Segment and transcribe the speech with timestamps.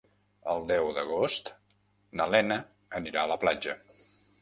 [0.53, 1.53] El deu d'agost
[2.21, 2.61] na Lena
[3.01, 3.81] anirà a la platja.